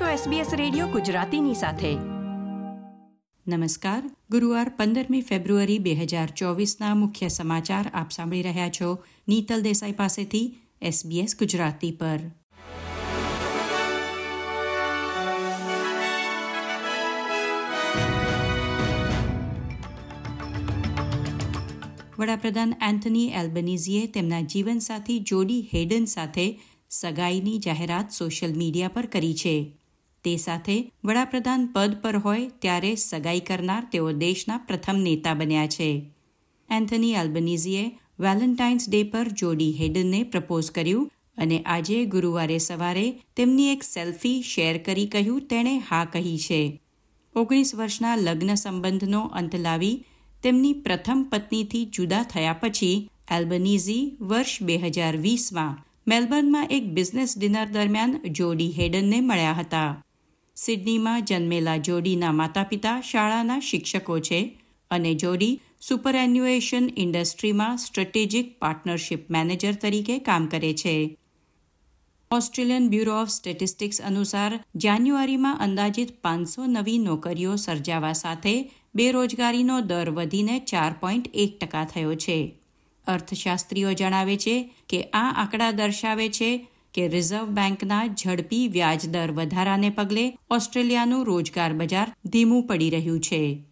[0.00, 1.94] છો SBS radio ગુજરાતીની સાથે.
[3.48, 4.10] નમસ્કાર.
[4.30, 10.56] ગુરુવાર પંદરમી ફેબ્રુઆરી બે હજાર ચોવીસના મુખ્ય સમાચાર આપ સાંભળી રહ્યા છો નીતલ દેસાઈ પાસેથી
[10.84, 12.18] SBS ગુજરાતી પર.
[22.18, 29.78] વડાપ્રધાન એન્થની એલ્બનીઝીએ તેમના જીવનસાથી જોડી હેડન સાથે સગાઈની જાહેરાત સોશિયલ મીડિયા પર કરી છે.
[30.24, 35.90] તે સાથે વડાપ્રધાન પદ પર હોય ત્યારે સગાઈ કરનાર તેઓ દેશના પ્રથમ નેતા બન્યા છે.
[36.70, 37.84] એન્થની આલ્બનીઝીએ
[38.20, 43.06] વેલેન્ટાઇન્સ ડે પર જોડી હેડનને પ્રપોઝ કર્યું અને આજે ગુરુવારે સવારે
[43.36, 46.80] તેમની એક સેલ્ફી શેર કરી કહ્યું તેણે હા કહી છે.
[47.36, 50.04] ઓગણીસ વર્ષના લગ્ન સંબંધનો અંત લાવી
[50.42, 57.68] તેમની પ્રથમ પત્નીથી જુદા થયા પછી એલ્બનીઝી વર્ષ બે હજાર વીસમાં મેલબર્નમાં એક બિઝનેસ ડિનર
[57.72, 59.90] દરમિયાન જોડી હેડનને મળ્યા હતા.
[60.56, 64.60] સિડનીમાં જન્મેલા જોડીના માતા પિતા શાળાના શિક્ષકો છે
[64.90, 71.16] અને જોડી સુપરએન્યુએશન ઇન્ડસ્ટ્રીમાં સ્ટ્રેટેજિક પાર્ટનરશિપ મેનેજર તરીકે કામ કરે છે.
[72.30, 80.58] ઓસ્ટ્રેલિયન બ્યુરો ઓફ સ્ટેટિસ્ટિક્સ અનુસાર જાન્યુઆરીમાં અંદાજિત પાંચસો નવી નોકરીઓ સર્જાવા સાથે બેરોજગારીનો દર વધીને
[80.58, 82.58] ચાર પોઈન્ટ એક ટકા થયો છે.
[83.06, 90.38] અર્થશાસ્ત્રીઓ જણાવે છે કે આ આંકડા દર્શાવે છે કે રિઝર્વ બેંકના ઝડપી વ્યાજદર વધારાને પગલે
[90.50, 93.64] ઓસ્ટ્રેલિયાનું રોજગાર બજાર ધીમું પડી રહ્યું છે.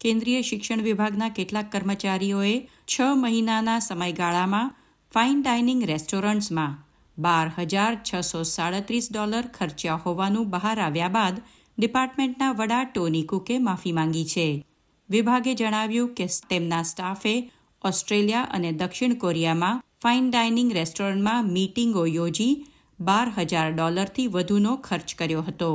[0.00, 4.74] કેન્દ્રીય શિક્ષણ વિભાગના કેટલાક કર્મચારીઓએ છ મહિનાના સમયગાળામાં
[5.14, 6.84] ફાઇન ડાઇનિંગ રેસ્ટોરન્ટ્સમાં
[7.18, 11.42] બાર હજાર છસો સાડત્રીસ ડોલર ખર્ચ્યા હોવાનું બહાર આવ્યા બાદ
[11.78, 14.64] ડિપાર્ટમેન્ટના વડા ટોની કુકે માફી માંગી છે.
[15.10, 17.50] વિભાગે જણાવ્યું કે તેમના સ્ટાફે
[17.84, 22.66] ઓસ્ટ્રેલિયા અને દક્ષિણ કોરિયામાં ફાઇન ડાઇનિંગ રેસ્ટોરન્ટમાં મીટિંગો યોજી
[23.00, 25.70] બાર હજાર ડોલરથી વધુનો ખર્ચ કર્યો હતો.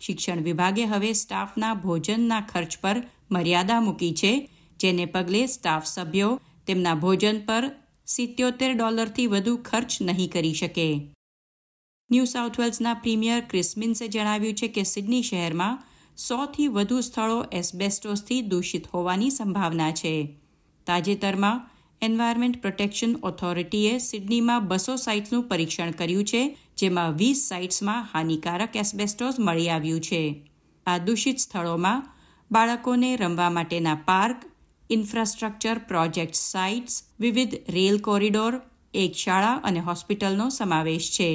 [0.00, 2.98] શિક્ષણ વિભાગે હવે સ્ટાફના ભોજનના ખર્ચ પર
[3.30, 4.32] મર્યાદા મૂકી છે,
[4.80, 7.64] જેને પગલે સ્ટાફ સભ્યો તેમના ભોજન પર
[8.06, 10.88] સિત્યોતેર ડોલરથી વધુ ખર્ચ નહીં કરી શકે.
[12.10, 15.78] ન્યૂ સાઉથ વેલ્સના પ્રીમિયર ક્રિસ્મિન્સે જણાવ્યું છે કે સિડની શહેરમાં
[16.16, 20.14] સોથી વધુ સ્થળો એસ્બેસ્ટોસથી દૂષિત હોવાની સંભાવના છે.
[20.86, 21.62] તાજેતરમાં
[22.04, 26.42] એન્વાયરમેન્ટ પ્રોટેક્શન ઓથોરિટીએ સિડનીમાં બસો સાઇટ્સનું પરીક્ષણ કર્યું છે,
[26.76, 30.22] જેમાં વીસ સાઇટ્સમાં હાનિકારક એસ્બેસ્ટોસ મળી આવ્યું છે.
[30.86, 32.04] આ દૂષિત સ્થળોમાં
[32.50, 34.38] બાળકોને રમવા માટેના પાર્ક,
[34.90, 38.54] ઇન્ફ્રાસ્ટ્રક્ચર પ્રોજેક્ટ સાઇટ્સ, વિવિધ રેલ કોરિડોર,
[38.94, 41.30] એક શાળા અને હોસ્પિટલનો સમાવેશ છે.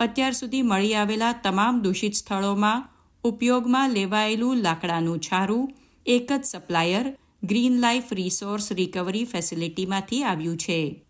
[0.00, 2.86] અત્યાર સુધી મળી આવેલા તમામ દૂષિત સ્થળોમાં
[3.24, 5.70] ઉપયોગમાં લેવાયેલું લાકડાનું છારું,
[6.06, 7.06] એક જ supplier
[7.42, 11.04] green life resource recovery ફેસિલિટીમાંથી આવ્યું છે.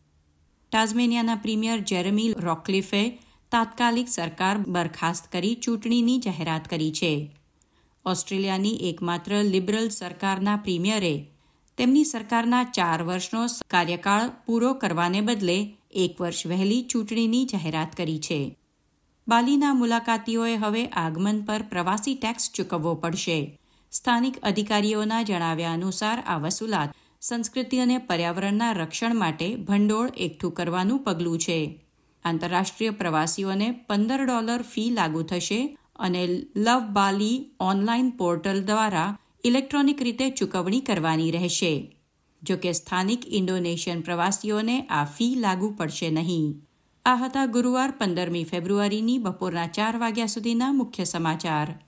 [0.73, 3.19] ટાઝમેનિયાના પ્રીમિયર જેરેમી રોકલિફે
[3.51, 7.35] તાત્કાલિક સરકાર બરખાસ્ત કરી ચૂંટણીની જાહેરાત કરી છે.
[8.05, 11.27] ઓસ્ટ્રેલિયાની એકમાત્ર લિબરલ સરકારના પ્રીમિયરે
[11.77, 18.57] તેમની સરકારના ચાર વર્ષનો કાર્યકાળ પૂરો કરવાને બદલે એક વર્ષ વહેલી ચૂંટણીની જાહેરાત કરી છે.
[19.29, 23.59] બાલીના મુલાકાતીઓએ હવે આગમન પર પ્રવાસી ટેક્સ ચૂકવવો પડશે.
[23.91, 31.39] સ્થાનિક અધિકારીઓના જણાવ્યા અનુસાર આ વસૂલાત સંસ્કૃતિ અને પર્યાવરણના રક્ષણ માટે ભંડોળ એકઠું કરવાનું પગલું
[31.39, 31.87] છે.
[32.25, 36.27] આંતરરાષ્ટ્રીય પ્રવાસીઓને પંદર ડોલર ફી લાગુ થશે અને
[36.57, 41.97] લવ બાલી ઓનલાઈન પોર્ટલ દ્વારા ઇલેક્ટ્રોનિક રીતે ચૂકવણી કરવાની રહેશે.
[42.43, 46.63] જો કે સ્થાનિક ઇન્ડોનેશિયન પ્રવાસીઓને આ ફી લાગુ પડશે નહીં.
[47.05, 51.88] આ હતા ગુરુવાર પંદરમી ફેબ્રુઆરીની બપોરના ચાર વાગ્યા સુધીના મુખ્ય સમાચાર.